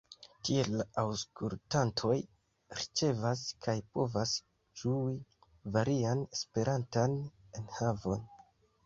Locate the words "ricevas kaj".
2.79-3.75